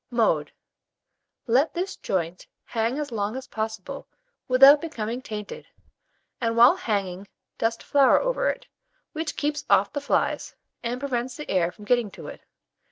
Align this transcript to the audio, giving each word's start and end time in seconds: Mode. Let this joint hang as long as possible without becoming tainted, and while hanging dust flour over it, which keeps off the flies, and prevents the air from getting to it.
Mode. 0.09 0.51
Let 1.45 1.75
this 1.75 1.95
joint 1.95 2.47
hang 2.65 2.97
as 2.97 3.11
long 3.11 3.35
as 3.35 3.45
possible 3.45 4.07
without 4.47 4.81
becoming 4.81 5.21
tainted, 5.21 5.67
and 6.41 6.57
while 6.57 6.75
hanging 6.75 7.27
dust 7.59 7.83
flour 7.83 8.19
over 8.19 8.49
it, 8.49 8.65
which 9.11 9.37
keeps 9.37 9.63
off 9.69 9.93
the 9.93 10.01
flies, 10.01 10.55
and 10.81 10.99
prevents 10.99 11.35
the 11.37 11.47
air 11.51 11.71
from 11.71 11.85
getting 11.85 12.09
to 12.17 12.25
it. 12.29 12.41